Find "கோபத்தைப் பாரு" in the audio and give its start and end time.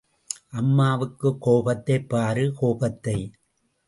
1.41-2.53